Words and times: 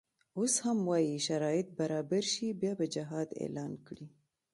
اوس 0.37 0.53
هم 0.65 0.77
وایي 0.89 1.17
شرایط 1.27 1.67
برابر 1.79 2.23
شي 2.33 2.47
بیا 2.61 2.73
به 2.79 2.85
جهاد 2.95 3.29
اعلان 3.43 3.71
کړي. 3.85 4.07